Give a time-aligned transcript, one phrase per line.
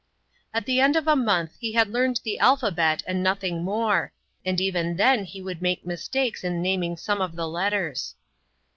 [0.51, 4.11] At the end of a month he had learned the alphabet and nothing more,
[4.43, 8.15] and even then he would make mistakes in naming some of the letters.